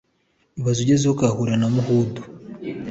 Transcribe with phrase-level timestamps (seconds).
[0.59, 2.21] Ibaze ugezeyo ukahahurira na Mahundo